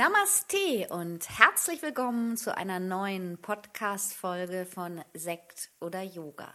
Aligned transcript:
Namaste 0.00 0.86
und 0.88 1.28
herzlich 1.28 1.82
willkommen 1.82 2.38
zu 2.38 2.56
einer 2.56 2.80
neuen 2.80 3.36
Podcast-Folge 3.36 4.64
von 4.64 5.04
Sekt 5.12 5.68
oder 5.78 6.00
Yoga. 6.00 6.50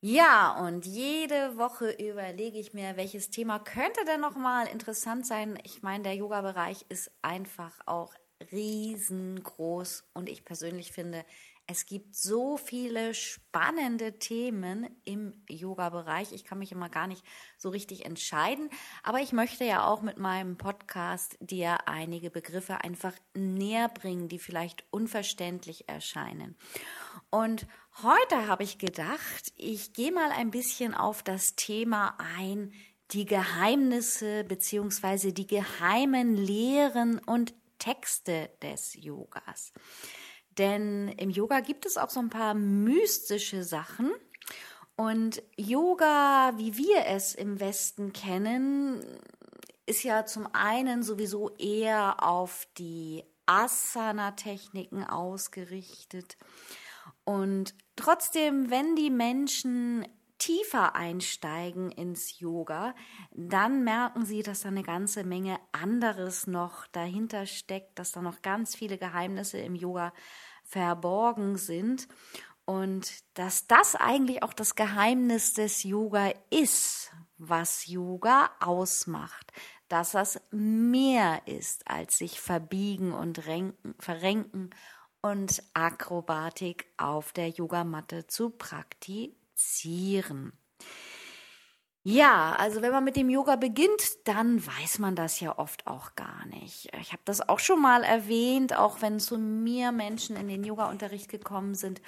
Ja, 0.00 0.58
und 0.66 0.84
jede 0.84 1.58
Woche 1.58 1.92
überlege 1.92 2.58
ich 2.58 2.74
mir, 2.74 2.96
welches 2.96 3.30
Thema 3.30 3.60
könnte 3.60 4.04
denn 4.04 4.20
nochmal 4.20 4.66
interessant 4.66 5.28
sein. 5.28 5.60
Ich 5.62 5.84
meine, 5.84 6.02
der 6.02 6.16
Yoga-Bereich 6.16 6.84
ist 6.88 7.12
einfach 7.22 7.78
auch 7.86 8.12
riesengroß 8.50 10.02
und 10.14 10.28
ich 10.28 10.44
persönlich 10.44 10.90
finde, 10.90 11.24
es 11.68 11.86
gibt 11.86 12.14
so 12.14 12.56
viele 12.56 13.12
spannende 13.12 14.18
Themen 14.18 14.88
im 15.04 15.42
Yoga-Bereich. 15.48 16.32
Ich 16.32 16.44
kann 16.44 16.60
mich 16.60 16.70
immer 16.70 16.88
gar 16.88 17.08
nicht 17.08 17.24
so 17.58 17.70
richtig 17.70 18.04
entscheiden. 18.04 18.70
Aber 19.02 19.18
ich 19.18 19.32
möchte 19.32 19.64
ja 19.64 19.84
auch 19.84 20.00
mit 20.00 20.16
meinem 20.16 20.58
Podcast 20.58 21.36
dir 21.40 21.88
einige 21.88 22.30
Begriffe 22.30 22.84
einfach 22.84 23.12
näher 23.34 23.88
bringen, 23.88 24.28
die 24.28 24.38
vielleicht 24.38 24.84
unverständlich 24.90 25.88
erscheinen. 25.88 26.56
Und 27.30 27.66
heute 28.02 28.46
habe 28.46 28.62
ich 28.62 28.78
gedacht, 28.78 29.52
ich 29.56 29.92
gehe 29.92 30.12
mal 30.12 30.30
ein 30.30 30.52
bisschen 30.52 30.94
auf 30.94 31.24
das 31.24 31.56
Thema 31.56 32.16
ein, 32.36 32.72
die 33.10 33.24
Geheimnisse 33.24 34.44
beziehungsweise 34.44 35.32
die 35.32 35.46
geheimen 35.48 36.36
Lehren 36.36 37.18
und 37.18 37.54
Texte 37.78 38.50
des 38.62 38.94
Yogas. 38.94 39.72
Denn 40.58 41.08
im 41.18 41.30
Yoga 41.30 41.60
gibt 41.60 41.86
es 41.86 41.96
auch 41.96 42.10
so 42.10 42.20
ein 42.20 42.30
paar 42.30 42.54
mystische 42.54 43.62
Sachen. 43.62 44.12
Und 44.96 45.42
Yoga, 45.56 46.54
wie 46.56 46.76
wir 46.76 47.04
es 47.06 47.34
im 47.34 47.60
Westen 47.60 48.12
kennen, 48.14 49.04
ist 49.84 50.02
ja 50.02 50.24
zum 50.24 50.48
einen 50.52 51.02
sowieso 51.02 51.50
eher 51.56 52.22
auf 52.22 52.66
die 52.78 53.24
Asana-Techniken 53.44 55.04
ausgerichtet. 55.04 56.36
Und 57.24 57.74
trotzdem, 57.94 58.70
wenn 58.70 58.96
die 58.96 59.10
Menschen 59.10 60.06
tiefer 60.38 60.94
einsteigen 60.94 61.90
ins 61.90 62.38
Yoga, 62.38 62.94
dann 63.32 63.84
merken 63.84 64.24
sie, 64.24 64.42
dass 64.42 64.60
da 64.60 64.68
eine 64.68 64.82
ganze 64.82 65.24
Menge 65.24 65.58
anderes 65.72 66.46
noch 66.46 66.86
dahinter 66.88 67.46
steckt, 67.46 67.98
dass 67.98 68.12
da 68.12 68.22
noch 68.22 68.42
ganz 68.42 68.74
viele 68.74 68.98
Geheimnisse 68.98 69.58
im 69.58 69.74
Yoga 69.74 70.12
verborgen 70.64 71.56
sind 71.56 72.08
und 72.64 73.22
dass 73.38 73.66
das 73.66 73.94
eigentlich 73.94 74.42
auch 74.42 74.52
das 74.52 74.74
Geheimnis 74.74 75.54
des 75.54 75.84
Yoga 75.84 76.32
ist, 76.50 77.12
was 77.38 77.86
Yoga 77.86 78.50
ausmacht, 78.60 79.52
dass 79.88 80.12
das 80.12 80.40
mehr 80.50 81.42
ist 81.46 81.88
als 81.88 82.18
sich 82.18 82.40
verbiegen 82.40 83.12
und 83.12 83.46
renken, 83.46 83.94
verrenken 84.00 84.70
und 85.22 85.62
Akrobatik 85.74 86.86
auf 86.96 87.32
der 87.32 87.48
Yogamatte 87.48 88.26
zu 88.26 88.50
praktizieren. 88.50 89.45
Ja, 92.08 92.54
also 92.56 92.82
wenn 92.82 92.92
man 92.92 93.02
mit 93.02 93.16
dem 93.16 93.28
Yoga 93.28 93.56
beginnt, 93.56 94.28
dann 94.28 94.64
weiß 94.64 95.00
man 95.00 95.16
das 95.16 95.40
ja 95.40 95.58
oft 95.58 95.88
auch 95.88 96.14
gar 96.14 96.46
nicht. 96.46 96.88
Ich 97.00 97.10
habe 97.10 97.22
das 97.24 97.48
auch 97.48 97.58
schon 97.58 97.82
mal 97.82 98.04
erwähnt, 98.04 98.78
auch 98.78 99.02
wenn 99.02 99.18
zu 99.18 99.38
mir 99.38 99.90
Menschen 99.90 100.36
in 100.36 100.46
den 100.46 100.62
Yoga-Unterricht 100.62 101.28
gekommen 101.28 101.74
sind, 101.74 102.00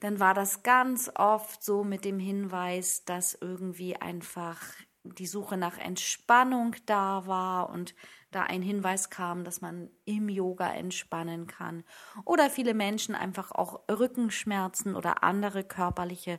dann 0.00 0.18
war 0.18 0.32
das 0.32 0.62
ganz 0.62 1.10
oft 1.14 1.62
so 1.62 1.84
mit 1.84 2.06
dem 2.06 2.18
Hinweis, 2.18 3.04
dass 3.04 3.36
irgendwie 3.38 3.96
einfach 3.96 4.62
die 5.02 5.26
Suche 5.26 5.58
nach 5.58 5.76
Entspannung 5.76 6.74
da 6.86 7.26
war 7.26 7.68
und 7.68 7.94
da 8.34 8.42
ein 8.42 8.62
Hinweis 8.62 9.10
kam, 9.10 9.44
dass 9.44 9.60
man 9.60 9.90
im 10.04 10.28
Yoga 10.28 10.72
entspannen 10.72 11.46
kann. 11.46 11.84
Oder 12.24 12.50
viele 12.50 12.74
Menschen 12.74 13.14
einfach 13.14 13.52
auch 13.52 13.80
Rückenschmerzen 13.88 14.96
oder 14.96 15.22
andere 15.22 15.64
körperliche 15.64 16.38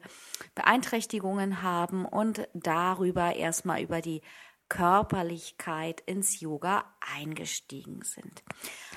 Beeinträchtigungen 0.56 1.62
haben 1.62 2.06
und 2.06 2.48
darüber 2.54 3.36
erstmal 3.36 3.82
über 3.82 4.02
die 4.02 4.22
Körperlichkeit 4.68 6.02
ins 6.02 6.40
Yoga 6.40 6.86
eingestiegen 7.00 8.02
sind. 8.04 8.44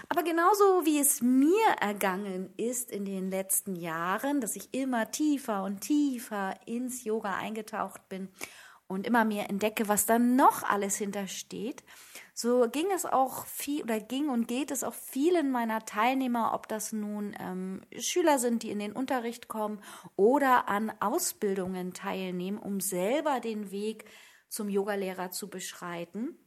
Aber 0.08 0.22
genauso 0.22 0.86
wie 0.86 0.98
es 0.98 1.20
mir 1.20 1.66
ergangen 1.80 2.54
ist 2.56 2.90
in 2.90 3.04
den 3.04 3.30
letzten 3.30 3.76
Jahren, 3.76 4.40
dass 4.40 4.56
ich 4.56 4.72
immer 4.72 5.10
tiefer 5.10 5.62
und 5.64 5.80
tiefer 5.80 6.54
ins 6.66 7.04
Yoga 7.04 7.34
eingetaucht 7.34 8.08
bin 8.08 8.30
und 8.86 9.06
immer 9.06 9.24
mehr 9.24 9.50
entdecke, 9.50 9.86
was 9.88 10.06
da 10.06 10.18
noch 10.18 10.62
alles 10.62 10.96
hintersteht, 10.96 11.84
so 12.40 12.68
ging 12.70 12.86
es 12.94 13.04
auch 13.04 13.46
viel 13.46 13.82
oder 13.82 13.98
ging 13.98 14.28
und 14.28 14.46
geht 14.46 14.70
es 14.70 14.84
auch 14.84 14.94
vielen 14.94 15.50
meiner 15.50 15.84
Teilnehmer, 15.84 16.52
ob 16.54 16.68
das 16.68 16.92
nun 16.92 17.34
ähm, 17.40 17.80
Schüler 17.98 18.38
sind, 18.38 18.62
die 18.62 18.70
in 18.70 18.78
den 18.78 18.92
Unterricht 18.92 19.48
kommen 19.48 19.82
oder 20.14 20.68
an 20.68 20.92
Ausbildungen 21.00 21.94
teilnehmen, 21.94 22.56
um 22.56 22.78
selber 22.78 23.40
den 23.40 23.72
Weg 23.72 24.04
zum 24.48 24.68
Yogalehrer 24.68 25.32
zu 25.32 25.50
beschreiten. 25.50 26.38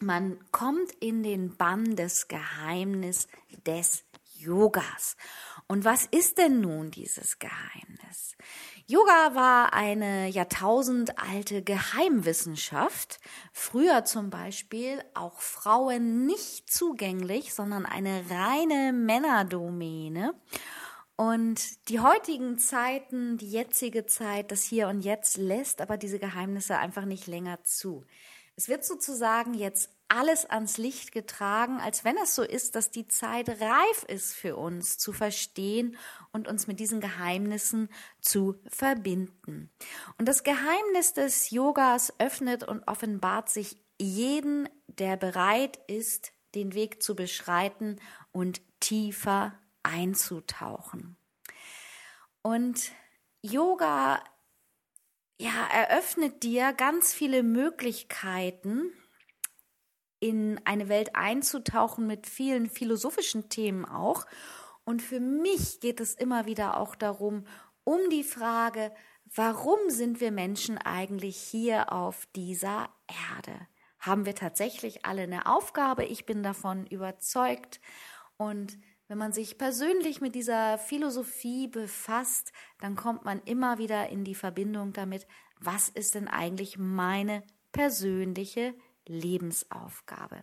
Man 0.00 0.38
kommt 0.50 0.92
in 1.00 1.22
den 1.22 1.56
Bann 1.56 1.96
des 1.96 2.28
Geheimnis 2.28 3.26
des 3.66 4.04
Yogas. 4.42 5.16
Und 5.68 5.84
was 5.84 6.06
ist 6.06 6.38
denn 6.38 6.60
nun 6.60 6.90
dieses 6.90 7.38
Geheimnis? 7.38 8.36
Yoga 8.86 9.34
war 9.34 9.72
eine 9.72 10.28
jahrtausendalte 10.28 11.62
Geheimwissenschaft. 11.62 13.20
Früher 13.52 14.04
zum 14.04 14.30
Beispiel 14.30 15.02
auch 15.14 15.40
Frauen 15.40 16.26
nicht 16.26 16.70
zugänglich, 16.70 17.54
sondern 17.54 17.86
eine 17.86 18.24
reine 18.28 18.92
Männerdomäne. 18.92 20.34
Und 21.16 21.88
die 21.88 22.00
heutigen 22.00 22.58
Zeiten, 22.58 23.38
die 23.38 23.48
jetzige 23.48 24.06
Zeit, 24.06 24.50
das 24.50 24.64
Hier 24.64 24.88
und 24.88 25.02
Jetzt 25.02 25.36
lässt 25.36 25.80
aber 25.80 25.96
diese 25.96 26.18
Geheimnisse 26.18 26.78
einfach 26.78 27.04
nicht 27.04 27.26
länger 27.26 27.62
zu. 27.62 28.04
Es 28.56 28.68
wird 28.68 28.84
sozusagen 28.84 29.54
jetzt 29.54 29.90
alles 30.12 30.44
ans 30.44 30.76
Licht 30.76 31.10
getragen, 31.10 31.80
als 31.80 32.04
wenn 32.04 32.16
es 32.18 32.34
so 32.34 32.42
ist, 32.42 32.74
dass 32.76 32.90
die 32.90 33.08
Zeit 33.08 33.48
reif 33.48 34.04
ist 34.08 34.34
für 34.34 34.56
uns 34.56 34.98
zu 34.98 35.12
verstehen 35.12 35.96
und 36.32 36.48
uns 36.48 36.66
mit 36.66 36.80
diesen 36.80 37.00
Geheimnissen 37.00 37.88
zu 38.20 38.56
verbinden. 38.68 39.70
Und 40.18 40.28
das 40.28 40.44
Geheimnis 40.44 41.14
des 41.14 41.50
Yogas 41.50 42.12
öffnet 42.18 42.62
und 42.62 42.86
offenbart 42.86 43.48
sich 43.48 43.78
jeden, 43.98 44.68
der 44.86 45.16
bereit 45.16 45.78
ist, 45.86 46.32
den 46.54 46.74
Weg 46.74 47.02
zu 47.02 47.16
beschreiten 47.16 47.98
und 48.32 48.60
tiefer 48.80 49.58
einzutauchen. 49.82 51.16
Und 52.42 52.92
Yoga 53.40 54.22
ja, 55.38 55.66
eröffnet 55.72 56.42
dir 56.42 56.72
ganz 56.74 57.14
viele 57.14 57.42
Möglichkeiten, 57.42 58.92
in 60.22 60.60
eine 60.64 60.88
Welt 60.88 61.16
einzutauchen 61.16 62.06
mit 62.06 62.28
vielen 62.28 62.70
philosophischen 62.70 63.48
Themen 63.48 63.84
auch. 63.84 64.24
Und 64.84 65.02
für 65.02 65.18
mich 65.18 65.80
geht 65.80 65.98
es 65.98 66.14
immer 66.14 66.46
wieder 66.46 66.76
auch 66.76 66.94
darum, 66.94 67.44
um 67.82 67.98
die 68.08 68.22
Frage, 68.22 68.92
warum 69.34 69.78
sind 69.88 70.20
wir 70.20 70.30
Menschen 70.30 70.78
eigentlich 70.78 71.36
hier 71.36 71.92
auf 71.92 72.26
dieser 72.36 72.88
Erde? 73.34 73.66
Haben 73.98 74.24
wir 74.24 74.36
tatsächlich 74.36 75.04
alle 75.04 75.22
eine 75.22 75.46
Aufgabe? 75.46 76.04
Ich 76.04 76.24
bin 76.24 76.44
davon 76.44 76.86
überzeugt. 76.86 77.80
Und 78.36 78.78
wenn 79.08 79.18
man 79.18 79.32
sich 79.32 79.58
persönlich 79.58 80.20
mit 80.20 80.36
dieser 80.36 80.78
Philosophie 80.78 81.66
befasst, 81.66 82.52
dann 82.80 82.94
kommt 82.94 83.24
man 83.24 83.42
immer 83.44 83.78
wieder 83.78 84.08
in 84.08 84.22
die 84.22 84.36
Verbindung 84.36 84.92
damit, 84.92 85.26
was 85.58 85.88
ist 85.88 86.14
denn 86.14 86.28
eigentlich 86.28 86.78
meine 86.78 87.42
persönliche 87.72 88.74
Lebensaufgabe. 89.06 90.42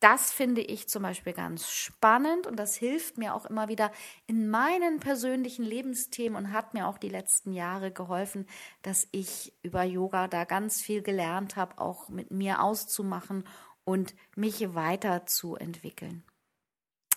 das 0.00 0.32
finde 0.32 0.60
ich 0.60 0.86
zum 0.86 1.02
Beispiel 1.02 1.32
ganz 1.32 1.70
spannend 1.70 2.46
und 2.46 2.56
das 2.56 2.76
hilft 2.76 3.16
mir 3.16 3.34
auch 3.34 3.46
immer 3.46 3.68
wieder 3.68 3.90
in 4.26 4.50
meinen 4.50 5.00
persönlichen 5.00 5.64
Lebensthemen 5.64 6.36
und 6.36 6.52
hat 6.52 6.74
mir 6.74 6.86
auch 6.86 6.98
die 6.98 7.08
letzten 7.08 7.54
Jahre 7.54 7.90
geholfen, 7.90 8.46
dass 8.82 9.08
ich 9.12 9.54
über 9.62 9.82
Yoga 9.82 10.28
da 10.28 10.44
ganz 10.44 10.82
viel 10.82 11.00
gelernt 11.00 11.56
habe, 11.56 11.78
auch 11.78 12.10
mit 12.10 12.30
mir 12.30 12.62
auszumachen 12.62 13.44
und 13.84 14.14
mich 14.36 14.74
weiterzuentwickeln. 14.74 16.22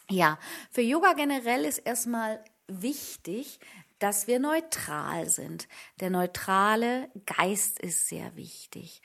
Ja, 0.10 0.40
für 0.72 0.82
Yoga 0.82 1.12
generell 1.14 1.66
ist 1.66 1.80
erstmal 1.80 2.42
wichtig, 2.68 3.60
dass 4.00 4.28
wir 4.28 4.40
neutral 4.40 5.28
sind. 5.28 5.68
Der 6.00 6.10
neutrale 6.10 7.10
Geist 7.26 7.80
ist 7.80 8.08
sehr 8.08 8.36
wichtig. 8.36 9.02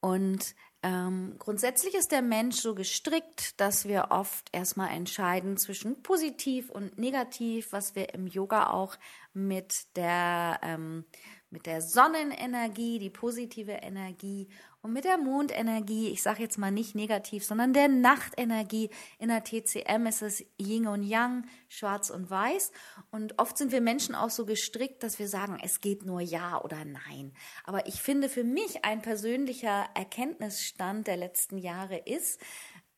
Und 0.00 0.54
ähm, 0.84 1.36
grundsätzlich 1.38 1.94
ist 1.94 2.12
der 2.12 2.20
Mensch 2.20 2.56
so 2.56 2.74
gestrickt, 2.74 3.58
dass 3.58 3.88
wir 3.88 4.08
oft 4.10 4.50
erstmal 4.52 4.90
entscheiden 4.90 5.56
zwischen 5.56 6.02
positiv 6.02 6.68
und 6.68 6.98
negativ, 6.98 7.72
was 7.72 7.94
wir 7.94 8.12
im 8.12 8.26
Yoga 8.26 8.68
auch 8.68 8.96
mit 9.32 9.96
der 9.96 10.60
ähm, 10.62 11.06
mit 11.48 11.64
der 11.64 11.80
Sonnenenergie, 11.80 12.98
die 12.98 13.08
positive 13.08 13.72
Energie 13.72 14.48
und 14.84 14.92
mit 14.92 15.06
der 15.06 15.16
Mondenergie, 15.16 16.08
ich 16.10 16.22
sage 16.22 16.42
jetzt 16.42 16.58
mal 16.58 16.70
nicht 16.70 16.94
negativ, 16.94 17.42
sondern 17.42 17.72
der 17.72 17.88
Nachtenergie. 17.88 18.90
In 19.18 19.28
der 19.28 19.42
TCM 19.42 20.04
ist 20.06 20.20
es 20.20 20.44
Yin 20.60 20.86
und 20.86 21.02
Yang, 21.02 21.46
schwarz 21.70 22.10
und 22.10 22.28
weiß. 22.28 22.70
Und 23.10 23.38
oft 23.38 23.56
sind 23.56 23.72
wir 23.72 23.80
Menschen 23.80 24.14
auch 24.14 24.28
so 24.28 24.44
gestrickt, 24.44 25.02
dass 25.02 25.18
wir 25.18 25.26
sagen, 25.26 25.58
es 25.62 25.80
geht 25.80 26.04
nur 26.04 26.20
Ja 26.20 26.60
oder 26.60 26.84
Nein. 26.84 27.32
Aber 27.64 27.86
ich 27.86 28.02
finde 28.02 28.28
für 28.28 28.44
mich 28.44 28.84
ein 28.84 29.00
persönlicher 29.00 29.86
Erkenntnisstand 29.94 31.06
der 31.06 31.16
letzten 31.16 31.56
Jahre 31.56 31.96
ist, 31.96 32.38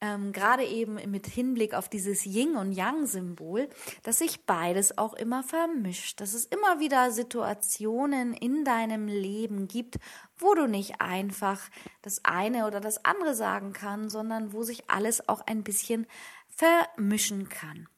ähm, 0.01 0.33
gerade 0.33 0.65
eben 0.65 0.95
mit 1.11 1.27
Hinblick 1.27 1.75
auf 1.75 1.89
dieses 1.89 2.27
Yin 2.27 2.57
und 2.57 2.73
Yang-Symbol, 2.73 3.69
dass 4.03 4.19
sich 4.19 4.45
beides 4.45 4.99
auch 4.99 5.15
immer 5.15 5.43
vermischt, 5.43 6.21
dass 6.21 6.35
es 6.35 6.45
immer 6.45 6.81
wieder 6.81 7.11
Situationen 7.11 8.35
in 8.35 8.65
deinem 8.65 9.09
Leben 9.09 9.69
gibt, 9.69 9.97
wo 10.37 10.55
du 10.55 10.67
nicht 10.67 11.01
einfach 11.01 11.61
das 12.03 12.25
eine 12.25 12.67
oder 12.67 12.81
das 12.81 13.05
andere 13.05 13.35
sagen 13.35 13.73
kann, 13.73 14.11
sondern 14.11 14.53
wo 14.53 14.63
sich 14.63 14.91
alles 14.91 15.29
auch 15.29 15.41
ein 15.47 15.63
bisschen 15.63 16.07
vermischen 16.49 17.49
kann. 17.49 17.89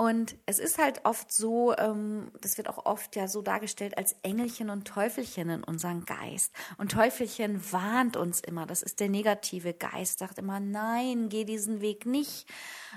Und 0.00 0.36
es 0.46 0.60
ist 0.60 0.78
halt 0.78 1.00
oft 1.04 1.32
so, 1.32 1.76
ähm, 1.76 2.30
das 2.40 2.56
wird 2.56 2.68
auch 2.68 2.86
oft 2.86 3.16
ja 3.16 3.26
so 3.26 3.42
dargestellt 3.42 3.98
als 3.98 4.14
Engelchen 4.22 4.70
und 4.70 4.86
Teufelchen 4.86 5.50
in 5.50 5.64
unserem 5.64 6.04
Geist. 6.04 6.54
Und 6.76 6.92
Teufelchen 6.92 7.60
warnt 7.72 8.16
uns 8.16 8.38
immer, 8.38 8.64
das 8.64 8.84
ist 8.84 9.00
der 9.00 9.08
negative 9.08 9.74
Geist, 9.74 10.20
sagt 10.20 10.38
immer, 10.38 10.60
nein, 10.60 11.28
geh 11.28 11.44
diesen 11.44 11.80
Weg 11.80 12.06
nicht. 12.06 12.48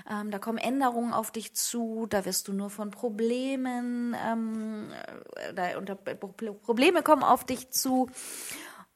Ähm, 0.08 0.30
da 0.30 0.38
kommen 0.38 0.58
Änderungen 0.58 1.12
auf 1.12 1.32
dich 1.32 1.56
zu, 1.56 2.06
da 2.08 2.24
wirst 2.24 2.46
du 2.46 2.52
nur 2.52 2.70
von 2.70 2.92
Problemen, 2.92 4.14
ähm, 4.24 4.92
äh, 5.34 5.54
da 5.54 5.76
unter, 5.78 5.96
Probleme 5.96 7.02
kommen 7.02 7.24
auf 7.24 7.42
dich 7.42 7.70
zu. 7.70 8.10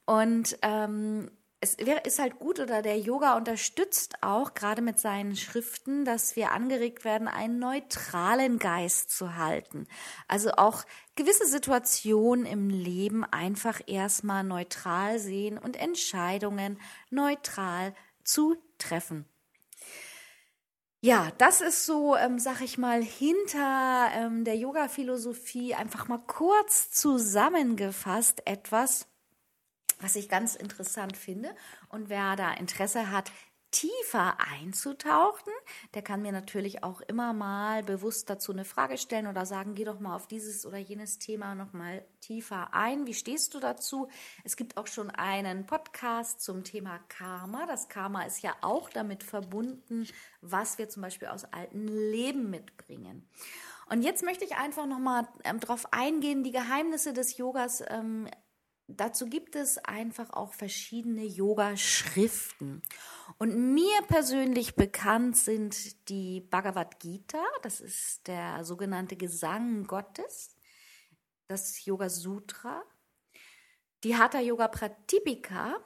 Und 0.04 0.56
ähm, 0.62 1.28
es 1.60 1.74
ist 1.74 2.18
halt 2.18 2.38
gut 2.38 2.60
oder 2.60 2.82
der 2.82 2.98
Yoga 2.98 3.36
unterstützt 3.36 4.16
auch 4.20 4.54
gerade 4.54 4.82
mit 4.82 4.98
seinen 4.98 5.36
Schriften, 5.36 6.04
dass 6.04 6.36
wir 6.36 6.52
angeregt 6.52 7.04
werden, 7.04 7.28
einen 7.28 7.58
neutralen 7.58 8.58
Geist 8.58 9.10
zu 9.10 9.36
halten. 9.36 9.86
Also 10.28 10.52
auch 10.52 10.84
gewisse 11.14 11.46
Situationen 11.46 12.44
im 12.44 12.68
Leben 12.68 13.24
einfach 13.24 13.80
erstmal 13.86 14.44
neutral 14.44 15.18
sehen 15.18 15.56
und 15.56 15.76
Entscheidungen 15.76 16.78
neutral 17.10 17.94
zu 18.22 18.56
treffen. 18.76 19.24
Ja, 21.00 21.30
das 21.38 21.60
ist 21.60 21.86
so, 21.86 22.16
ähm, 22.16 22.38
sag 22.38 22.60
ich 22.62 22.78
mal, 22.78 23.02
hinter 23.02 24.08
ähm, 24.12 24.44
der 24.44 24.56
Yoga-Philosophie 24.56 25.74
einfach 25.74 26.08
mal 26.08 26.18
kurz 26.18 26.90
zusammengefasst 26.90 28.46
etwas, 28.46 29.06
was 30.00 30.16
ich 30.16 30.28
ganz 30.28 30.54
interessant 30.54 31.16
finde. 31.16 31.54
Und 31.88 32.08
wer 32.08 32.36
da 32.36 32.52
Interesse 32.52 33.10
hat, 33.10 33.30
tiefer 33.70 34.38
einzutauchen, 34.38 35.52
der 35.94 36.00
kann 36.00 36.22
mir 36.22 36.32
natürlich 36.32 36.82
auch 36.82 37.00
immer 37.02 37.32
mal 37.32 37.82
bewusst 37.82 38.30
dazu 38.30 38.52
eine 38.52 38.64
Frage 38.64 38.96
stellen 38.96 39.26
oder 39.26 39.44
sagen, 39.44 39.74
geh 39.74 39.84
doch 39.84 40.00
mal 40.00 40.16
auf 40.16 40.26
dieses 40.26 40.64
oder 40.64 40.78
jenes 40.78 41.18
Thema 41.18 41.54
noch 41.54 41.72
mal 41.72 42.04
tiefer 42.20 42.72
ein. 42.72 43.06
Wie 43.06 43.12
stehst 43.12 43.54
du 43.54 43.60
dazu? 43.60 44.08
Es 44.44 44.56
gibt 44.56 44.76
auch 44.76 44.86
schon 44.86 45.10
einen 45.10 45.66
Podcast 45.66 46.40
zum 46.40 46.64
Thema 46.64 47.00
Karma. 47.08 47.66
Das 47.66 47.88
Karma 47.88 48.22
ist 48.22 48.42
ja 48.42 48.54
auch 48.62 48.88
damit 48.88 49.22
verbunden, 49.22 50.06
was 50.40 50.78
wir 50.78 50.88
zum 50.88 51.02
Beispiel 51.02 51.28
aus 51.28 51.44
alten 51.44 51.86
Leben 51.86 52.48
mitbringen. 52.48 53.28
Und 53.88 54.02
jetzt 54.02 54.24
möchte 54.24 54.44
ich 54.44 54.56
einfach 54.56 54.86
noch 54.86 54.98
mal 54.98 55.28
ähm, 55.44 55.60
darauf 55.60 55.92
eingehen, 55.92 56.42
die 56.42 56.50
Geheimnisse 56.50 57.12
des 57.12 57.36
Yogas 57.36 57.84
ähm, 57.88 58.28
Dazu 58.88 59.26
gibt 59.26 59.56
es 59.56 59.78
einfach 59.78 60.30
auch 60.30 60.54
verschiedene 60.54 61.24
Yoga-Schriften. 61.24 62.82
Und 63.38 63.74
mir 63.74 64.00
persönlich 64.06 64.76
bekannt 64.76 65.36
sind 65.36 66.08
die 66.08 66.40
Bhagavad 66.40 67.00
Gita, 67.00 67.42
das 67.62 67.80
ist 67.80 68.28
der 68.28 68.64
sogenannte 68.64 69.16
Gesang 69.16 69.84
Gottes, 69.88 70.54
das 71.48 71.84
Yoga 71.84 72.08
Sutra, 72.08 72.84
die 74.04 74.16
Hatha 74.16 74.40
Yoga 74.40 74.68
Pratipika 74.68 75.76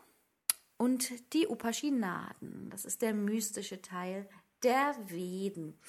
und 0.76 1.32
die 1.32 1.46
Upashinaden, 1.46 2.68
das 2.68 2.84
ist 2.84 3.00
der 3.00 3.14
mystische 3.14 3.80
Teil 3.80 4.28
der 4.62 4.94
Veden. 5.06 5.80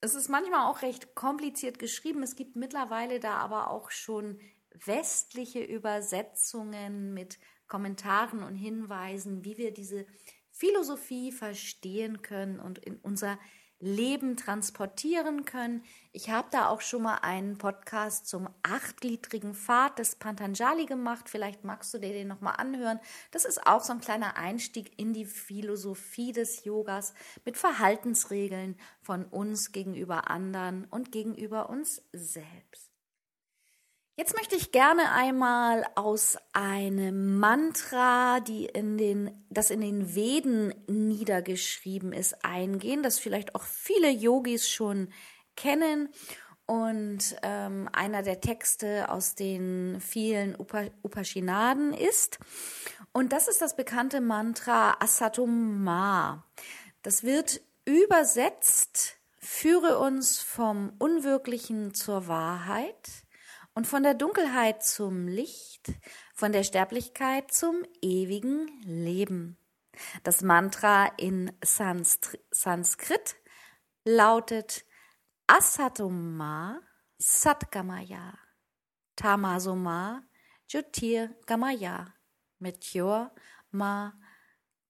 Es 0.00 0.16
ist 0.16 0.28
manchmal 0.28 0.68
auch 0.68 0.82
recht 0.82 1.14
kompliziert 1.14 1.78
geschrieben. 1.78 2.24
Es 2.24 2.34
gibt 2.34 2.56
mittlerweile 2.56 3.20
da 3.20 3.36
aber 3.36 3.70
auch 3.70 3.92
schon 3.92 4.40
westliche 4.84 5.62
Übersetzungen 5.62 7.14
mit 7.14 7.38
Kommentaren 7.68 8.42
und 8.42 8.54
Hinweisen, 8.54 9.44
wie 9.44 9.56
wir 9.56 9.72
diese 9.72 10.06
Philosophie 10.50 11.32
verstehen 11.32 12.22
können 12.22 12.60
und 12.60 12.78
in 12.78 12.96
unser 12.96 13.38
Leben 13.82 14.36
transportieren 14.36 15.44
können. 15.44 15.82
Ich 16.12 16.30
habe 16.30 16.46
da 16.52 16.68
auch 16.68 16.80
schon 16.80 17.02
mal 17.02 17.16
einen 17.16 17.58
Podcast 17.58 18.28
zum 18.28 18.48
achtgliedrigen 18.62 19.54
Pfad 19.54 19.98
des 19.98 20.14
Pantanjali 20.14 20.86
gemacht. 20.86 21.28
Vielleicht 21.28 21.64
magst 21.64 21.92
du 21.92 21.98
dir 21.98 22.12
den 22.12 22.28
nochmal 22.28 22.54
anhören. 22.58 23.00
Das 23.32 23.44
ist 23.44 23.66
auch 23.66 23.82
so 23.82 23.92
ein 23.92 24.00
kleiner 24.00 24.36
Einstieg 24.36 24.96
in 25.00 25.12
die 25.12 25.24
Philosophie 25.24 26.30
des 26.30 26.64
Yogas 26.64 27.12
mit 27.44 27.56
Verhaltensregeln 27.56 28.76
von 29.00 29.24
uns 29.24 29.72
gegenüber 29.72 30.30
anderen 30.30 30.84
und 30.84 31.10
gegenüber 31.10 31.68
uns 31.68 32.02
selbst. 32.12 32.91
Jetzt 34.14 34.36
möchte 34.36 34.56
ich 34.56 34.72
gerne 34.72 35.10
einmal 35.12 35.86
aus 35.94 36.36
einem 36.52 37.38
Mantra, 37.38 38.40
die 38.40 38.66
in 38.66 38.98
den, 38.98 39.46
das 39.48 39.70
in 39.70 39.80
den 39.80 40.14
Veden 40.14 40.74
niedergeschrieben 40.86 42.12
ist, 42.12 42.44
eingehen, 42.44 43.02
das 43.02 43.18
vielleicht 43.18 43.54
auch 43.54 43.62
viele 43.62 44.10
Yogis 44.10 44.68
schon 44.68 45.08
kennen 45.56 46.10
und 46.66 47.36
ähm, 47.42 47.88
einer 47.94 48.22
der 48.22 48.42
Texte 48.42 49.08
aus 49.10 49.34
den 49.34 49.98
vielen 50.00 50.60
Upa 50.60 50.84
Upashinaden 51.02 51.94
ist. 51.94 52.38
Und 53.12 53.32
das 53.32 53.48
ist 53.48 53.62
das 53.62 53.76
bekannte 53.76 54.20
Mantra 54.20 54.94
Asatum 55.00 55.82
Ma. 55.82 56.44
Das 57.02 57.22
wird 57.22 57.62
übersetzt, 57.86 59.16
führe 59.38 59.98
uns 59.98 60.38
vom 60.38 60.92
Unwirklichen 60.98 61.94
zur 61.94 62.28
Wahrheit 62.28 63.24
und 63.74 63.86
von 63.86 64.02
der 64.02 64.14
Dunkelheit 64.14 64.82
zum 64.82 65.26
Licht, 65.26 65.92
von 66.34 66.52
der 66.52 66.62
Sterblichkeit 66.62 67.52
zum 67.52 67.84
ewigen 68.00 68.68
Leben. 68.82 69.56
Das 70.22 70.42
Mantra 70.42 71.06
in 71.18 71.52
Sanskrit 71.62 73.36
lautet 74.04 74.84
Asatoma 75.46 76.80
Satgamaya 77.18 78.38
Tamasoma 79.16 80.22
Jyotir 80.68 81.34
Gamaya 81.46 82.14
Meteor 82.58 83.32
Ma 83.70 84.14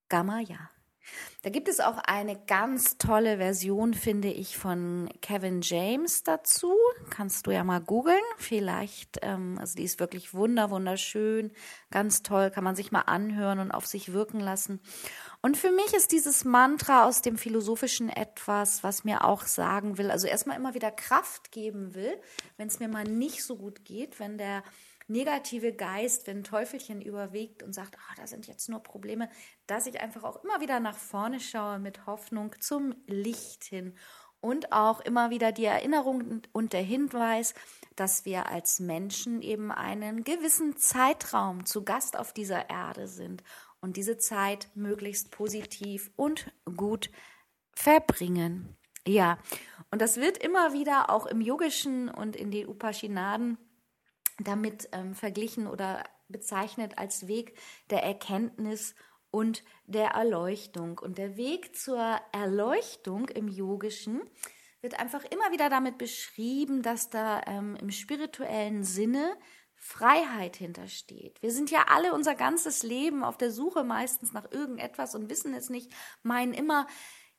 Gamaya. 0.09 0.71
Da 1.43 1.51
gibt 1.51 1.67
es 1.67 1.81
auch 1.81 1.99
eine 1.99 2.37
ganz 2.47 2.99
tolle 2.99 3.39
Version, 3.39 3.95
finde 3.95 4.29
ich, 4.29 4.57
von 4.57 5.09
Kevin 5.23 5.61
James 5.61 6.23
dazu. 6.23 6.73
Kannst 7.11 7.49
du 7.49 7.51
ja 7.51 7.65
mal 7.65 7.81
googeln. 7.81 8.23
Vielleicht, 8.37 9.19
ähm, 9.23 9.59
also 9.59 9.75
die 9.75 9.83
ist 9.83 9.99
wirklich 9.99 10.35
wunder, 10.35 10.71
wunderschön, 10.71 11.51
ganz 11.91 12.23
toll, 12.23 12.53
kann 12.53 12.63
man 12.63 12.77
sich 12.77 12.93
mal 12.93 13.01
anhören 13.01 13.59
und 13.59 13.73
auf 13.73 13.87
sich 13.87 14.13
wirken 14.13 14.39
lassen. 14.39 14.81
Und 15.41 15.57
für 15.57 15.73
mich 15.73 15.93
ist 15.95 16.13
dieses 16.13 16.45
Mantra 16.45 17.07
aus 17.07 17.23
dem 17.23 17.37
Philosophischen 17.37 18.09
etwas, 18.09 18.85
was 18.85 19.03
mir 19.03 19.25
auch 19.25 19.43
sagen 19.43 19.99
will, 19.99 20.13
also 20.13 20.29
erstmal 20.29 20.57
immer 20.57 20.75
wieder 20.75 20.93
Kraft 20.93 21.51
geben 21.51 21.97
will, 21.97 22.21
wenn 22.57 22.69
es 22.69 22.79
mir 22.79 22.87
mal 22.87 23.03
nicht 23.03 23.43
so 23.43 23.57
gut 23.57 23.85
geht, 23.85 24.21
wenn 24.21 24.39
der 24.39 24.63
negative 25.09 25.73
Geist, 25.73 26.27
wenn 26.27 26.45
Teufelchen 26.45 27.01
überwiegt 27.01 27.63
und 27.63 27.75
sagt, 27.75 27.97
ah, 27.97 28.15
da 28.17 28.27
sind 28.27 28.47
jetzt 28.47 28.69
nur 28.69 28.83
Probleme, 28.83 29.29
dass 29.67 29.87
ich 29.87 30.01
einfach 30.01 30.25
auch 30.25 30.43
immer 30.43 30.61
wieder 30.61 30.81
nach 30.81 30.97
vorne 30.97 31.32
schaue 31.41 31.79
mit 31.79 32.07
Hoffnung 32.07 32.55
zum 32.61 32.95
Licht 33.07 33.65
hin 33.65 33.95
und 34.41 34.73
auch 34.73 35.01
immer 35.01 35.31
wieder 35.31 35.53
die 35.53 35.65
Erinnerung 35.65 36.43
und 36.53 36.73
der 36.73 36.83
Hinweis, 36.83 37.55
dass 37.97 38.25
wir 38.25 38.49
als 38.49 38.81
Menschen 38.81 39.41
eben 39.41 39.71
einen 39.71 40.25
gewissen 40.25 40.77
Zeitraum 40.77 41.65
zu 41.65 41.85
Gast 41.85 42.19
auf 42.19 42.33
dieser 42.33 42.69
Erde 42.69 43.07
sind 43.07 43.43
und 43.81 43.97
diese 43.97 44.19
Zeit 44.19 44.69
möglichst 44.75 45.31
positiv 45.31 46.11
und 46.17 46.53
gut 46.77 47.11
verbringen. 47.73 48.77
Ja, 49.07 49.39
und 49.91 50.01
das 50.01 50.17
wird 50.17 50.39
immer 50.39 50.73
wieder 50.73 51.11
auch 51.11 51.27
im 51.27 51.41
Yogischen 51.41 52.09
und 52.09 52.37
in 52.37 52.51
den 52.51 52.69
Upashinaden 52.69 53.59
damit 54.39 54.89
ähm, 54.93 55.15
verglichen 55.15 55.67
oder 55.67 56.05
bezeichnet 56.29 56.99
als 56.99 57.29
Weg 57.29 57.57
der 57.91 58.03
Erkenntnis 58.03 58.95
und 59.33 59.65
der 59.87 60.11
Erleuchtung. 60.11 61.01
Und 61.01 61.19
der 61.19 61.37
Weg 61.37 61.75
zur 61.75 62.21
Erleuchtung 62.31 63.29
im 63.31 63.49
Yogischen 63.49 64.21
wird 64.81 65.01
einfach 65.01 65.25
immer 65.25 65.51
wieder 65.51 65.69
damit 65.69 65.99
beschrieben, 65.99 66.83
dass 66.83 67.11
da 67.11 67.41
ähm, 67.47 67.77
im 67.81 67.91
spirituellen 67.91 68.85
Sinne 68.85 69.37
Freiheit 69.75 70.57
hintersteht. 70.57 71.43
Wir 71.43 71.51
sind 71.51 71.73
ja 71.73 71.87
alle 71.89 72.15
unser 72.15 72.37
ganzes 72.37 72.85
Leben 72.85 73.25
auf 73.25 73.37
der 73.37 73.51
Suche 73.51 73.83
meistens 73.83 74.33
nach 74.33 74.51
irgendetwas 74.53 75.17
und 75.17 75.29
wissen 75.29 75.55
es 75.55 75.71
nicht, 75.71 75.93
meinen 76.23 76.55
immer, 76.55 76.87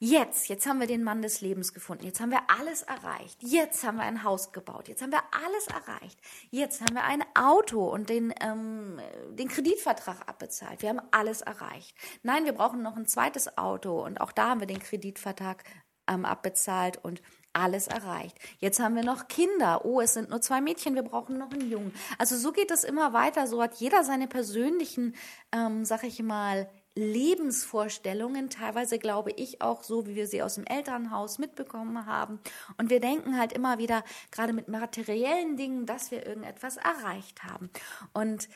Jetzt, 0.05 0.49
jetzt 0.49 0.65
haben 0.65 0.81
wir 0.81 0.87
den 0.87 1.01
Mann 1.01 1.21
des 1.21 1.39
Lebens 1.39 1.73
gefunden. 1.73 2.03
Jetzt 2.03 2.19
haben 2.19 2.31
wir 2.31 2.41
alles 2.49 2.81
erreicht. 2.81 3.37
Jetzt 3.39 3.85
haben 3.85 3.95
wir 3.95 4.03
ein 4.03 4.25
Haus 4.25 4.51
gebaut. 4.51 4.89
Jetzt 4.89 5.01
haben 5.01 5.13
wir 5.13 5.23
alles 5.31 5.67
erreicht. 5.67 6.19
Jetzt 6.51 6.81
haben 6.81 6.93
wir 6.93 7.05
ein 7.05 7.23
Auto 7.35 7.87
und 7.87 8.09
den, 8.09 8.33
ähm, 8.41 8.99
den 9.29 9.47
Kreditvertrag 9.47 10.27
abbezahlt. 10.27 10.81
Wir 10.81 10.89
haben 10.89 10.99
alles 11.11 11.39
erreicht. 11.39 11.95
Nein, 12.21 12.43
wir 12.43 12.51
brauchen 12.51 12.81
noch 12.81 12.97
ein 12.97 13.07
zweites 13.07 13.57
Auto 13.57 14.03
und 14.03 14.19
auch 14.19 14.33
da 14.33 14.49
haben 14.49 14.59
wir 14.59 14.67
den 14.67 14.79
Kreditvertrag 14.79 15.63
ähm, 16.09 16.25
abbezahlt 16.25 16.97
und 17.01 17.21
alles 17.53 17.87
erreicht. 17.87 18.37
Jetzt 18.57 18.81
haben 18.81 18.97
wir 18.97 19.05
noch 19.05 19.29
Kinder. 19.29 19.85
Oh, 19.85 20.01
es 20.01 20.15
sind 20.15 20.29
nur 20.29 20.41
zwei 20.41 20.59
Mädchen, 20.59 20.95
wir 20.95 21.03
brauchen 21.03 21.37
noch 21.37 21.51
einen 21.51 21.71
Jungen. 21.71 21.93
Also 22.17 22.35
so 22.35 22.51
geht 22.51 22.71
es 22.71 22.83
immer 22.83 23.13
weiter. 23.13 23.47
So 23.47 23.63
hat 23.63 23.75
jeder 23.75 24.03
seine 24.03 24.27
persönlichen, 24.27 25.15
ähm, 25.53 25.85
sag 25.85 26.03
ich 26.03 26.21
mal, 26.21 26.69
Lebensvorstellungen, 26.95 28.49
teilweise 28.49 28.99
glaube 28.99 29.31
ich 29.31 29.61
auch 29.61 29.83
so, 29.83 30.05
wie 30.05 30.15
wir 30.15 30.27
sie 30.27 30.43
aus 30.43 30.55
dem 30.55 30.65
Elternhaus 30.65 31.39
mitbekommen 31.39 32.05
haben. 32.05 32.39
Und 32.77 32.89
wir 32.89 32.99
denken 32.99 33.37
halt 33.37 33.53
immer 33.53 33.79
wieder, 33.79 34.03
gerade 34.31 34.53
mit 34.53 34.67
materiellen 34.67 35.57
Dingen, 35.57 35.85
dass 35.85 36.11
wir 36.11 36.25
irgendetwas 36.25 36.77
erreicht 36.77 37.43
haben. 37.43 37.69
Und 38.13 38.47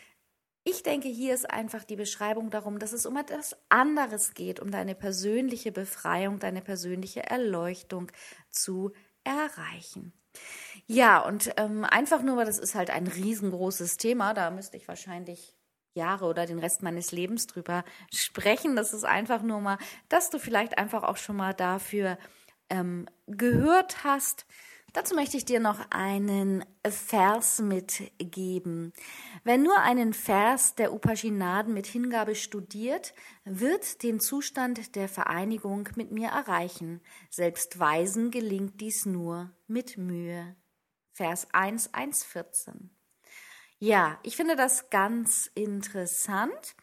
ich 0.63 0.83
denke, 0.83 1.07
hier 1.07 1.33
ist 1.33 1.49
einfach 1.49 1.85
die 1.85 1.95
Beschreibung 1.95 2.49
darum, 2.49 2.77
dass 2.77 2.91
es 2.91 3.05
um 3.05 3.15
etwas 3.15 3.55
anderes 3.69 4.33
geht, 4.33 4.59
um 4.59 4.69
deine 4.69 4.95
persönliche 4.95 5.71
Befreiung, 5.71 6.39
deine 6.39 6.61
persönliche 6.61 7.23
Erleuchtung 7.23 8.11
zu 8.49 8.91
erreichen. 9.23 10.13
Ja, 10.85 11.19
und 11.19 11.51
ähm, 11.57 11.85
einfach 11.85 12.21
nur, 12.21 12.37
weil 12.37 12.45
das 12.45 12.59
ist 12.59 12.75
halt 12.75 12.89
ein 12.89 13.07
riesengroßes 13.07 13.97
Thema, 13.97 14.33
da 14.33 14.51
müsste 14.51 14.77
ich 14.77 14.87
wahrscheinlich 14.87 15.56
Jahre 15.97 16.25
oder 16.25 16.45
den 16.45 16.59
Rest 16.59 16.81
meines 16.83 17.11
Lebens 17.11 17.47
drüber 17.47 17.83
sprechen. 18.13 18.77
Das 18.77 18.93
ist 18.93 19.03
einfach 19.03 19.41
nur 19.41 19.59
mal, 19.59 19.77
dass 20.07 20.29
du 20.29 20.39
vielleicht 20.39 20.77
einfach 20.77 21.03
auch 21.03 21.17
schon 21.17 21.35
mal 21.35 21.53
dafür 21.53 22.17
ähm, 22.69 23.07
gehört 23.27 24.05
hast. 24.05 24.45
Dazu 24.93 25.13
möchte 25.13 25.37
ich 25.37 25.45
dir 25.45 25.59
noch 25.59 25.79
einen 25.91 26.65
Vers 26.83 27.59
mitgeben. 27.59 28.93
Wer 29.43 29.57
nur 29.57 29.77
einen 29.79 30.13
Vers 30.13 30.75
der 30.75 30.93
Upashinaden 30.93 31.73
mit 31.73 31.85
Hingabe 31.85 32.35
studiert, 32.35 33.13
wird 33.43 34.01
den 34.01 34.19
Zustand 34.19 34.95
der 34.95 35.07
Vereinigung 35.09 35.89
mit 35.95 36.11
mir 36.11 36.29
erreichen. 36.29 37.01
Selbst 37.29 37.79
Weisen 37.79 38.31
gelingt 38.31 38.81
dies 38.81 39.05
nur 39.05 39.51
mit 39.67 39.97
Mühe. 39.97 40.55
Vers 41.13 41.47
1, 41.51 41.93
1, 41.93 42.23
14. 42.23 42.96
Ja, 43.79 44.19
ich 44.23 44.35
finde 44.35 44.55
das 44.55 44.89
ganz 44.89 45.51
interessant. 45.53 46.75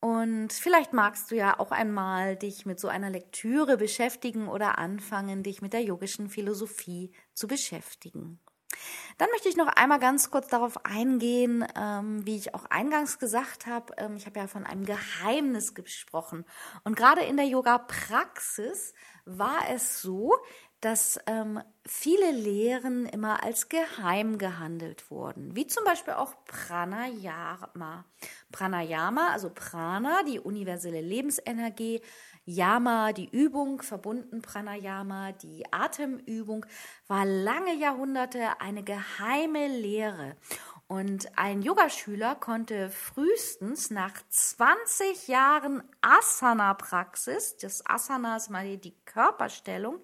Und 0.00 0.54
vielleicht 0.54 0.94
magst 0.94 1.30
du 1.30 1.36
ja 1.36 1.60
auch 1.60 1.72
einmal 1.72 2.34
dich 2.34 2.64
mit 2.64 2.80
so 2.80 2.88
einer 2.88 3.10
Lektüre 3.10 3.76
beschäftigen 3.76 4.48
oder 4.48 4.78
anfangen, 4.78 5.42
dich 5.42 5.60
mit 5.60 5.74
der 5.74 5.82
yogischen 5.82 6.30
Philosophie 6.30 7.12
zu 7.34 7.46
beschäftigen. 7.46 8.40
Dann 9.18 9.28
möchte 9.30 9.50
ich 9.50 9.56
noch 9.56 9.66
einmal 9.66 9.98
ganz 9.98 10.30
kurz 10.30 10.48
darauf 10.48 10.86
eingehen, 10.86 11.66
ähm, 11.76 12.24
wie 12.24 12.36
ich 12.36 12.54
auch 12.54 12.64
eingangs 12.66 13.18
gesagt 13.18 13.66
habe. 13.66 13.92
Ähm, 13.98 14.16
ich 14.16 14.24
habe 14.24 14.40
ja 14.40 14.46
von 14.46 14.64
einem 14.64 14.86
Geheimnis 14.86 15.74
gesprochen. 15.74 16.46
Und 16.84 16.96
gerade 16.96 17.22
in 17.22 17.36
der 17.36 17.46
Yoga-Praxis 17.46 18.94
war 19.26 19.68
es 19.70 20.00
so, 20.00 20.34
dass 20.80 21.18
ähm, 21.26 21.60
viele 21.86 22.30
Lehren 22.30 23.06
immer 23.06 23.42
als 23.44 23.68
geheim 23.68 24.38
gehandelt 24.38 25.10
wurden, 25.10 25.54
wie 25.54 25.66
zum 25.66 25.84
Beispiel 25.84 26.14
auch 26.14 26.34
Pranayama. 26.46 28.04
Pranayama, 28.50 29.28
also 29.28 29.50
Prana, 29.50 30.22
die 30.22 30.40
universelle 30.40 31.00
Lebensenergie, 31.00 32.00
Yama, 32.46 33.12
die 33.12 33.28
Übung, 33.28 33.82
verbunden 33.82 34.40
Pranayama, 34.40 35.32
die 35.32 35.64
Atemübung, 35.70 36.64
war 37.06 37.26
lange 37.26 37.74
Jahrhunderte 37.74 38.60
eine 38.60 38.82
geheime 38.82 39.68
Lehre. 39.68 40.36
Und 40.90 41.38
ein 41.38 41.62
Yogaschüler 41.62 42.34
konnte 42.34 42.90
frühestens 42.90 43.90
nach 43.90 44.14
20 44.28 45.28
Jahren 45.28 45.84
Asana-Praxis, 46.00 47.58
das 47.58 47.86
Asana 47.86 48.36
ist 48.36 48.50
mal 48.50 48.76
die 48.76 48.96
Körperstellung, 49.04 50.00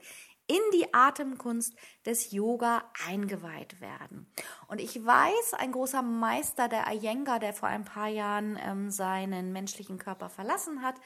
in 0.47 0.61
die 0.73 0.93
Atemkunst 0.95 1.75
des 2.05 2.31
Yoga 2.33 2.91
eingeweiht 3.07 3.81
werden. 3.81 4.33
Und 4.69 4.81
ich 4.81 5.05
weiß, 5.05 5.55
ein 5.55 5.73
großer 5.73 6.03
Meister 6.03 6.69
der 6.69 6.87
Iyengar, 6.93 7.39
der 7.39 7.53
vor 7.53 7.69
ein 7.69 7.85
paar 7.85 8.09
Jahren 8.09 8.59
ähm, 8.63 8.91
seinen 8.91 9.53
menschlichen 9.53 9.99
Körper 9.99 10.29
verlassen 10.29 10.83
hat, 10.83 10.97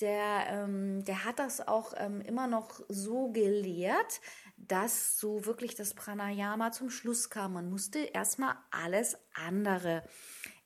der, 0.00 0.46
ähm, 0.48 1.04
der 1.04 1.24
hat 1.24 1.38
das 1.38 1.66
auch 1.66 1.94
ähm, 1.96 2.20
immer 2.20 2.46
noch 2.46 2.80
so 2.88 3.30
gelehrt, 3.30 4.20
dass 4.56 5.18
so 5.18 5.46
wirklich 5.46 5.74
das 5.74 5.94
Pranayama 5.94 6.72
zum 6.72 6.90
Schluss 6.90 7.30
kam. 7.30 7.54
Man 7.54 7.70
musste 7.70 8.00
erstmal 8.00 8.56
alles 8.70 9.16
andere 9.34 10.02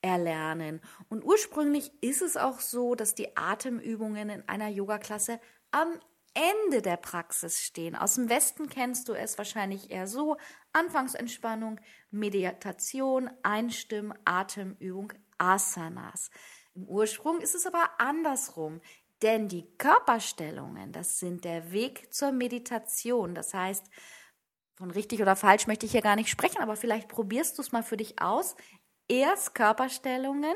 erlernen. 0.00 0.80
Und 1.09 1.25
ursprünglich 1.25 1.92
ist 2.02 2.23
es 2.23 2.37
auch 2.37 2.61
so, 2.61 2.94
dass 2.94 3.14
die 3.14 3.37
Atemübungen 3.37 4.30
in 4.30 4.49
einer 4.49 4.68
Yoga-Klasse 4.68 5.40
am 5.71 6.00
Ende 6.34 6.82
der 6.82 6.96
Praxis 6.96 7.60
stehen. 7.60 7.94
Aus 7.94 8.14
dem 8.14 8.28
Westen 8.28 8.68
kennst 8.68 9.08
du 9.08 9.12
es 9.12 9.36
wahrscheinlich 9.38 9.90
eher 9.90 10.06
so. 10.06 10.36
Anfangsentspannung, 10.72 11.80
Meditation, 12.10 13.30
Einstimmen, 13.42 14.14
Atemübung, 14.24 15.12
Asanas. 15.38 16.30
Im 16.74 16.84
Ursprung 16.84 17.40
ist 17.40 17.54
es 17.54 17.66
aber 17.66 17.90
andersrum. 17.98 18.80
Denn 19.22 19.48
die 19.48 19.68
Körperstellungen, 19.78 20.90
das 20.92 21.20
sind 21.20 21.44
der 21.44 21.70
Weg 21.70 22.12
zur 22.12 22.32
Meditation. 22.32 23.34
Das 23.34 23.54
heißt, 23.54 23.88
von 24.74 24.90
richtig 24.90 25.22
oder 25.22 25.36
falsch 25.36 25.68
möchte 25.68 25.86
ich 25.86 25.92
hier 25.92 26.02
gar 26.02 26.16
nicht 26.16 26.28
sprechen, 26.28 26.60
aber 26.60 26.74
vielleicht 26.74 27.08
probierst 27.08 27.56
du 27.56 27.62
es 27.62 27.70
mal 27.70 27.84
für 27.84 27.96
dich 27.96 28.20
aus. 28.20 28.56
Erst 29.06 29.54
Körperstellungen, 29.54 30.54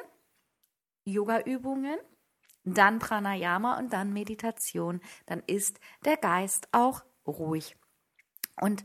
Yoga-Übungen, 1.04 1.97
dann 2.75 2.99
Pranayama 2.99 3.78
und 3.78 3.92
dann 3.92 4.12
Meditation. 4.12 5.00
Dann 5.26 5.42
ist 5.46 5.80
der 6.04 6.16
Geist 6.16 6.68
auch 6.73 7.04
ruhig. 7.26 7.76
Und 8.61 8.85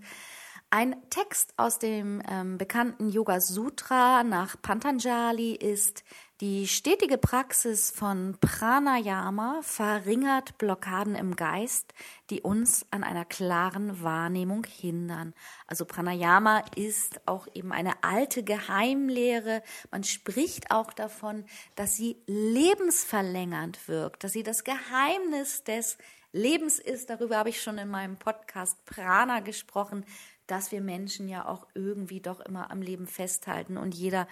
ein 0.69 0.95
Text 1.09 1.53
aus 1.57 1.79
dem 1.79 2.21
ähm, 2.29 2.57
bekannten 2.57 3.09
Yoga 3.09 3.41
Sutra 3.41 4.23
nach 4.23 4.61
Pantanjali 4.61 5.53
ist, 5.53 6.03
die 6.41 6.67
stetige 6.67 7.19
Praxis 7.19 7.91
von 7.91 8.35
Pranayama 8.41 9.59
verringert 9.61 10.57
Blockaden 10.57 11.13
im 11.13 11.35
Geist, 11.35 11.93
die 12.31 12.41
uns 12.41 12.83
an 12.89 13.03
einer 13.03 13.25
klaren 13.25 14.01
Wahrnehmung 14.01 14.65
hindern. 14.65 15.35
Also 15.67 15.85
Pranayama 15.85 16.63
ist 16.75 17.21
auch 17.27 17.47
eben 17.53 17.71
eine 17.71 18.03
alte 18.03 18.41
Geheimlehre. 18.41 19.61
Man 19.91 20.03
spricht 20.03 20.71
auch 20.71 20.93
davon, 20.93 21.45
dass 21.75 21.95
sie 21.95 22.17
lebensverlängernd 22.25 23.87
wirkt, 23.87 24.23
dass 24.23 24.31
sie 24.31 24.43
das 24.43 24.63
Geheimnis 24.63 25.63
des 25.63 25.99
Lebens 26.33 26.79
ist. 26.79 27.11
Darüber 27.11 27.37
habe 27.37 27.49
ich 27.49 27.61
schon 27.61 27.77
in 27.77 27.89
meinem 27.89 28.17
Podcast 28.17 28.83
Prana 28.85 29.41
gesprochen 29.41 30.05
dass 30.51 30.73
wir 30.73 30.81
Menschen 30.81 31.29
ja 31.29 31.47
auch 31.47 31.65
irgendwie 31.75 32.19
doch 32.19 32.41
immer 32.41 32.71
am 32.71 32.81
Leben 32.81 33.07
festhalten 33.07 33.77
und 33.77 33.95
jeder 33.95 34.27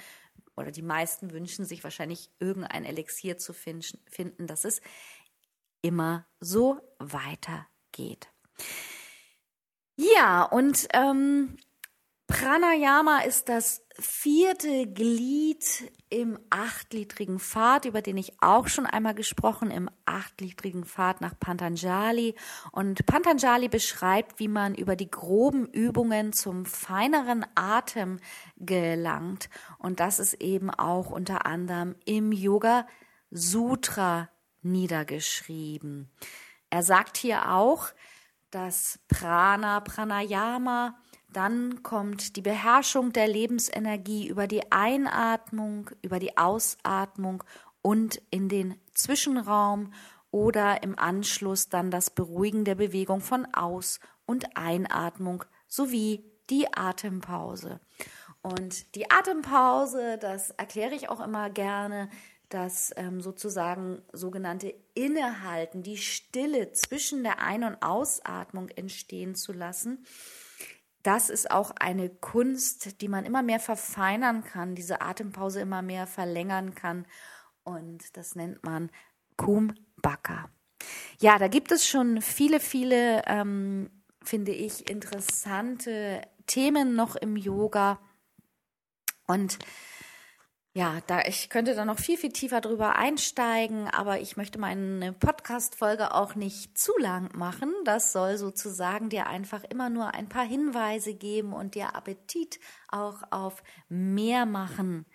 oder 0.60 0.72
die 0.72 0.82
meisten 0.82 1.32
wünschen 1.32 1.66
sich 1.66 1.84
wahrscheinlich 1.84 2.30
irgendein 2.40 2.86
Elixier 2.86 3.38
zu 3.38 3.54
finden, 3.54 4.48
dass 4.48 4.66
es 4.66 4.82
immer 5.82 6.28
so 6.40 6.80
weitergeht. 7.00 8.30
Ja, 9.96 10.44
und 10.44 10.88
ähm, 10.94 11.58
Pranayama 12.30 13.22
ist 13.22 13.50
das 13.50 13.84
vierte 14.00 14.86
Glied 14.86 15.92
im 16.10 16.38
achtliedrigen 16.52 17.40
Pfad, 17.40 17.86
über 17.86 18.04
den 18.04 18.18
ich 18.18 18.34
auch 18.40 18.68
schon 18.68 18.86
einmal 18.86 19.16
gesprochen, 19.16 19.72
im 19.72 19.90
achtliedrigen 20.06 20.86
Pfad 20.86 21.22
nach 21.22 21.34
Pantanjali. 21.40 22.36
Und 22.72 23.04
Pantanjali 23.08 23.68
beschreibt, 23.68 24.40
wie 24.40 24.48
man 24.48 24.76
über 24.76 24.96
die 24.96 25.10
groben 25.10 25.66
Übungen 25.66 26.32
zum 26.32 26.68
feineren 26.68 27.48
Atem 27.56 28.20
gelangt. 28.58 29.50
Und 29.80 30.00
das 30.00 30.20
ist 30.20 30.36
eben 30.36 30.70
auch 30.70 31.10
unter 31.10 31.48
anderem 31.48 31.96
im 32.06 32.32
Yoga 32.32 32.86
Sutra 33.32 34.30
niedergeschrieben. 34.62 36.12
Er 36.70 36.84
sagt 36.84 37.18
hier 37.18 37.54
auch, 37.56 37.88
dass 38.52 39.00
Prana, 39.08 39.80
Pranayama, 39.80 40.96
dann 41.32 41.84
kommt 41.84 42.36
die 42.36 42.42
Beherrschung 42.42 43.14
der 43.14 43.28
Lebensenergie 43.28 44.28
über 44.28 44.48
die 44.48 44.72
Einatmung, 44.72 45.92
über 46.02 46.20
die 46.20 46.38
Ausatmung 46.38 47.44
und 47.82 48.22
in 48.32 48.50
den 48.50 48.76
Zwischenraum 48.94 49.94
oder 50.32 50.84
im 50.84 50.98
Anschluss 50.98 51.70
dann 51.70 51.92
das 51.92 52.10
Beruhigen 52.10 52.66
der 52.66 52.76
Bewegung 52.76 53.22
von 53.22 53.46
Aus- 53.54 54.00
und 54.26 54.58
Einatmung 54.58 55.44
sowie 55.68 56.24
die 56.50 56.72
Atempause. 56.74 57.80
Und 58.42 58.96
die 58.96 59.12
Atempause, 59.12 60.18
das 60.20 60.52
erkläre 60.52 60.96
ich 60.96 61.10
auch 61.10 61.20
immer 61.20 61.50
gerne, 61.50 62.10
das 62.48 62.92
ähm, 62.96 63.22
sozusagen 63.22 64.02
sogenannte 64.12 64.74
Innehalten, 64.96 65.84
die 65.84 65.98
Stille 65.98 66.72
zwischen 66.72 67.24
der 67.24 67.40
Ein- 67.40 67.64
und 67.64 67.84
Ausatmung 67.84 68.70
entstehen 68.70 69.36
zu 69.36 69.54
lassen 69.54 70.04
das 71.04 71.30
ist 71.30 71.50
auch 71.50 71.72
eine 71.80 72.10
Kunst, 72.10 73.02
die 73.02 73.08
man 73.08 73.26
immer 73.26 73.42
mehr 73.42 73.60
verfeinern 73.60 74.44
kann, 74.44 74.76
diese 74.76 75.02
Atempause 75.02 75.62
immer 75.62 75.82
mehr 75.82 76.08
verlängern 76.08 76.76
kann. 76.76 77.06
Und 77.64 78.18
das 78.18 78.36
nennt 78.36 78.64
man 78.64 78.90
Kumbhaka. 79.38 80.50
Ja, 81.20 81.38
da 81.38 81.48
gibt 81.48 81.72
es 81.72 81.88
schon 81.88 82.22
viele, 82.22 82.60
viele, 82.60 83.24
ähm, 83.28 83.90
finde 84.24 84.52
ich, 84.52 84.90
interessante 84.90 86.22
Themen 86.48 86.96
noch 86.96 87.16
im 87.16 87.38
Yoga. 87.38 88.00
Und 89.28 89.60
ja, 90.80 91.02
da 91.08 91.24
ich 91.26 91.50
könnte 91.50 91.76
da 91.76 91.84
noch 91.84 92.00
viel, 92.00 92.18
viel 92.18 92.32
tiefer 92.32 92.62
drüber 92.62 92.96
einsteigen, 92.96 93.90
aber 93.90 94.22
ich 94.22 94.38
möchte 94.38 94.60
meine 94.60 95.12
Podcast-Folge 95.12 96.14
auch 96.14 96.36
nicht 96.36 96.78
zu 96.78 96.94
lang 96.98 97.36
machen. 97.36 97.74
Das 97.84 98.14
soll 98.14 98.38
sozusagen 98.38 99.10
dir 99.10 99.28
einfach 99.28 99.66
immer 99.66 99.90
nur 99.90 100.14
ein 100.14 100.30
paar 100.30 100.46
Hinweise 100.46 101.14
geben 101.14 101.52
und 101.52 101.76
dir 101.76 101.98
Appetit 101.98 102.62
auch 102.88 103.24
auf 103.30 103.62
mehr 103.90 104.46
machen. 104.46 105.06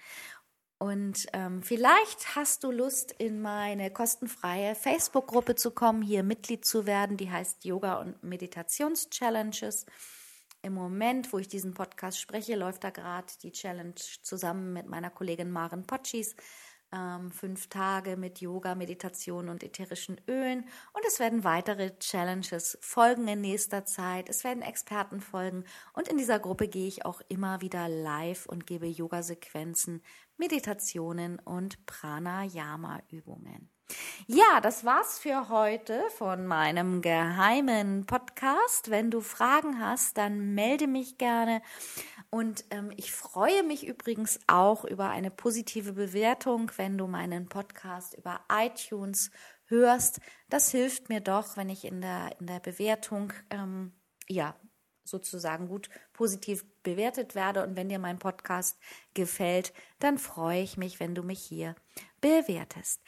Und 0.77 1.29
ähm, 1.33 1.63
vielleicht 1.63 2.37
hast 2.37 2.63
du 2.63 2.71
Lust, 2.71 3.13
in 3.13 3.41
meine 3.41 3.91
kostenfreie 3.91 4.75
Facebook-Gruppe 4.75 5.55
zu 5.55 5.71
kommen, 5.71 6.03
hier 6.03 6.25
Mitglied 6.25 6.67
zu 6.67 6.85
werden. 6.85 7.17
Die 7.17 7.31
heißt 7.31 7.65
Yoga 7.65 8.01
und 8.03 8.23
Meditations-Challenges. 8.23 9.87
Im 10.65 10.73
Moment, 10.73 11.31
wo 11.35 11.39
ich 11.39 11.47
diesen 11.47 11.75
Podcast 11.75 12.19
spreche, 12.19 12.57
läuft 12.57 12.85
da 12.85 12.91
gerade 12.91 13.31
die 13.43 13.53
Challenge 13.53 13.95
zusammen 13.95 14.73
mit 14.73 14.87
meiner 14.87 15.11
Kollegin 15.11 15.51
Maren 15.51 15.87
Potschis. 15.87 16.35
Ähm, 16.91 17.31
fünf 17.33 17.69
Tage 17.69 18.17
mit 18.17 18.41
Yoga, 18.41 18.75
Meditation 18.75 19.51
und 19.51 19.63
ätherischen 19.63 20.19
Ölen. 20.27 20.61
Und 20.95 21.05
es 21.07 21.21
werden 21.21 21.45
weitere 21.45 21.99
Challenges 21.99 22.79
folgen 22.81 23.29
in 23.29 23.43
nächster 23.43 23.85
Zeit. 23.85 24.31
Es 24.31 24.43
werden 24.43 24.63
Experten 24.63 25.21
folgen. 25.21 25.65
Und 25.93 26.09
in 26.09 26.17
dieser 26.17 26.39
Gruppe 26.39 26.67
gehe 26.67 26.89
ich 26.89 27.05
auch 27.05 27.21
immer 27.29 27.61
wieder 27.61 27.87
live 27.91 28.47
und 28.47 28.67
gebe 28.67 28.87
Yoga-Sequenzen, 28.87 30.03
Meditationen 30.39 31.41
und 31.41 31.85
Pranayama-Übungen. 31.85 33.74
Ja, 34.27 34.61
das 34.63 34.85
war's 34.85 35.19
für 35.19 35.49
heute 35.49 36.03
von 36.17 36.47
meinem 36.47 37.03
geheimen 37.03 38.07
Podcast. 38.07 38.91
Wenn 38.91 39.11
du 39.11 39.21
Fragen 39.21 39.79
hast, 39.81 40.17
dann 40.17 40.55
melde 40.55 40.87
mich 40.87 41.19
gerne. 41.19 41.61
Und 42.31 42.65
ähm, 42.71 42.91
ich 42.97 43.13
freue 43.13 43.63
mich 43.63 43.87
übrigens 43.87 44.41
auch 44.47 44.85
über 44.85 45.11
eine 45.11 45.31
positive 45.31 45.93
Bewertung, 45.93 46.71
wenn 46.77 46.97
du 46.97 47.07
meinen 47.07 47.49
Podcast 47.49 48.15
über 48.15 48.41
iTunes 48.51 49.31
hörst. 49.67 50.21
Das 50.49 50.71
hilft 50.71 51.09
mir 51.11 51.21
doch, 51.21 51.57
wenn 51.57 51.69
ich 51.69 51.85
in 51.85 52.01
der, 52.01 52.35
in 52.41 52.47
der 52.47 52.61
Bewertung 52.61 53.33
ähm, 53.51 53.93
ja 54.29 54.57
sozusagen 55.05 55.69
gut 55.69 55.91
positiv 56.13 56.65
bewertet 56.83 57.35
werde. 57.35 57.63
Und 57.63 57.77
wenn 57.77 57.89
dir 57.89 57.99
mein 57.99 58.19
Podcast 58.19 58.79
gefällt, 59.13 59.73
dann 59.99 60.19
freue 60.19 60.63
ich 60.63 60.77
mich, 60.77 60.99
wenn 61.01 61.15
du 61.15 61.23
mich 61.23 61.41
hier 61.41 61.75
bewertest. 62.21 63.03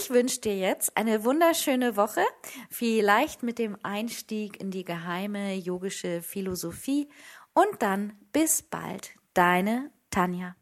Ich 0.00 0.10
wünsche 0.10 0.40
dir 0.40 0.56
jetzt 0.56 0.96
eine 0.96 1.24
wunderschöne 1.24 1.96
Woche, 1.96 2.24
vielleicht 2.70 3.42
mit 3.42 3.58
dem 3.58 3.76
Einstieg 3.82 4.60
in 4.60 4.70
die 4.70 4.84
geheime 4.84 5.54
yogische 5.54 6.22
Philosophie 6.22 7.08
und 7.52 7.82
dann 7.82 8.12
bis 8.32 8.62
bald, 8.62 9.10
deine 9.34 9.90
Tanja. 10.10 10.54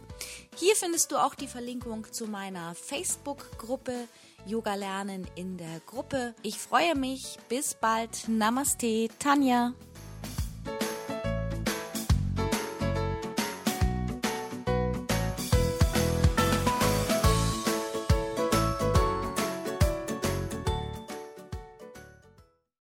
Hier 0.56 0.76
findest 0.76 1.10
du 1.10 1.16
auch 1.16 1.34
die 1.34 1.48
Verlinkung 1.48 2.12
zu 2.12 2.26
meiner 2.26 2.74
Facebook-Gruppe 2.74 4.06
Yoga 4.46 4.74
lernen 4.74 5.26
in 5.36 5.56
der 5.56 5.80
Gruppe. 5.86 6.34
Ich 6.42 6.58
freue 6.58 6.94
mich. 6.94 7.38
Bis 7.48 7.74
bald. 7.74 8.28
Namaste, 8.28 9.08
Tanja. 9.18 9.72